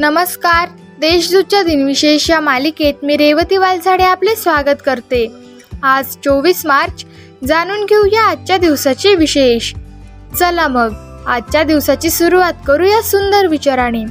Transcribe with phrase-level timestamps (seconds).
[0.00, 0.68] नमस्कार.
[1.00, 5.32] देशदूतच्या दिनविशेष या मालिकेत मी रेवती वालझाडे आपले स्वागत करते.
[5.82, 7.04] आज चोवीस मार्च.
[7.44, 9.74] जाणून घेऊया आजच्या दिवसाचे विशेष.
[10.38, 10.94] चला मग
[11.26, 14.04] आजच्या दिवसाची सुरुवात करूया सुंदर विचाराने.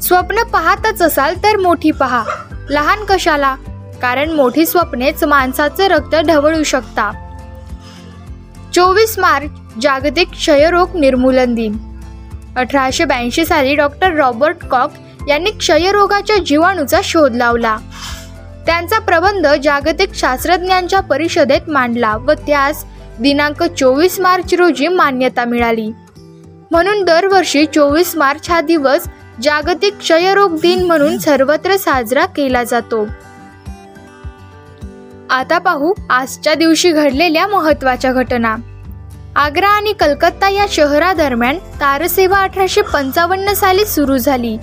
[0.00, 2.24] स्वप्न पाहतच असाल तर मोठी पहा.
[2.70, 3.54] लहान कशाला?
[4.02, 7.12] कारण मोठी स्वप्नेच माणसाचे रक्त ढवळू शकता.
[8.74, 9.50] चोवीस मार्च.
[9.82, 11.89] जागतिक क्षयरोग निर्मूलन दिन.
[12.56, 14.90] अठराशे ब्याऐंशी साली डॉक्टर रॉबर्ट कॉक
[15.28, 17.76] यांनी क्षयरोगाच्या जीवाणूचा शोध लावला.
[18.66, 22.84] त्यांचा प्रबंध जागतिक शास्त्रज्ञांच्या परिषदेत मांडला व त्यास
[23.20, 25.90] दिनांक चोवीस मार्च रोजी मान्यता मिळाली.
[26.70, 29.08] म्हणून दरवर्षी चोवीस मार्च हा दिवस
[29.42, 33.06] जागतिक क्षयरोग दिन म्हणून सर्वत्र साजरा केला जातो.
[35.30, 38.56] आता पाहू आजच्या दिवशी घडलेल्या महत्त्वाच्या घटना.
[39.40, 44.58] आग्रा आणि कलकत्ता या शहरादरम्यान तारसेवा अठराशे पंचावन्न साली सुरू झाली.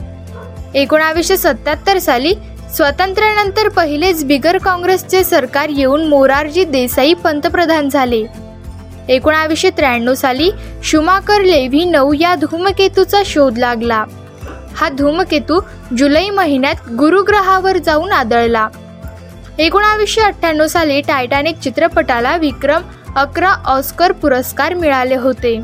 [0.76, 2.34] एकोणावीसशे सत्याहत्तर साली
[2.76, 8.26] स्वातंत्र्यानंतर पहिलेच बिगर काँग्रेसचे सरकार येऊन मोरारजी देसाई पंतप्रधान झाले.
[9.10, 10.52] एकोणावीसशे त्र्याण्णव साली
[10.84, 14.04] शुमाकर लेव्ही नऊ या धूमकेतूचा शोध लागला.
[14.76, 15.60] हा धूमकेतू
[15.98, 18.68] जुलै महिन्यात गुरुग्रहावर जाऊन आदळला.
[19.60, 22.82] एकोणावीसशे अठ्ठ्याण्णव साली टायटॅनिक चित्रपटाला विक्रम
[23.18, 25.62] अकरा ऑस्कर पुरस्कार मिळाले होते.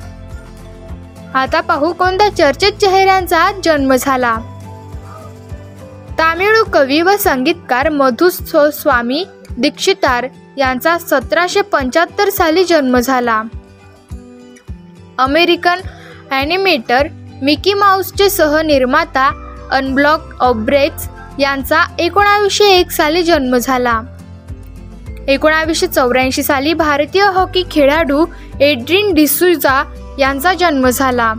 [1.34, 4.38] आता पाहू कोणत्या चर्चित चेहऱ्यांचा जन्म झाला.
[6.18, 7.90] तामिळू कवी व संगीतकार
[8.74, 9.26] स्वामी
[9.58, 13.44] दीक्षितार यांचा सतराशे पंच्याहत्तर साली जन्म झाला.
[15.18, 15.80] अमेरिकन
[16.32, 17.08] ॲनिमेटर
[17.42, 19.32] मिकी माऊसचे सहनिर्माता
[19.72, 21.08] अनब्लॉक ऑब्रेक्स
[21.40, 24.02] यांचा एकोणावीसशे एक साली जन्म झाला.
[25.28, 28.26] एकोणावीसशे चौऱ्याऐंशी साली भारतीय हॉकी खेळाडू
[28.62, 29.84] एड्रिन डिसुजा
[30.20, 31.34] यांचा जन्म झाला.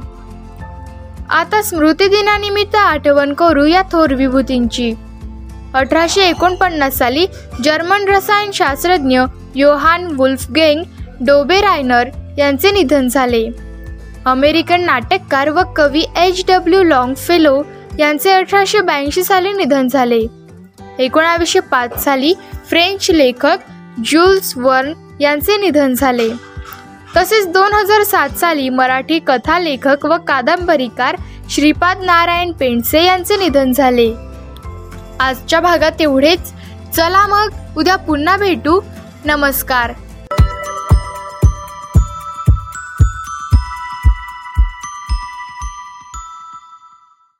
[1.30, 4.94] आता स्मृती दिनानिमित्त आठवण करू या थोर विभूतींची.
[5.74, 7.26] अठराशे एकोणपन्नास साली
[7.64, 9.20] जर्मन रसायनशास्त्रज्ञ
[9.54, 10.82] योहान वुल्फगेंग
[11.20, 12.08] डोबे रायनर
[12.38, 13.48] यांचे निधन झाले.
[14.24, 17.62] अमेरिकन नाटककार व कवी एच डब्ल्यू लॉंग फेलो
[17.98, 20.26] यांचे अठराशे ब्याऐंशी साली निधन झाले.
[20.98, 22.34] एकोणावीसशे पाच साली
[22.68, 23.58] फ्रेंच लेखक
[24.04, 26.28] जुल्स वर्न यांचे निधन झाले.
[27.16, 31.16] तसेच दोन हजार सात साली मराठी कथा लेखक व कादंबरीकार
[31.50, 34.14] श्रीपाद नारायण पेंडसे यांचे निधन झाले.
[35.20, 36.52] आजच्या भागात एवढेच.
[36.96, 38.80] चला मग उद्या पुन्हा भेटू.
[39.24, 39.92] नमस्कार.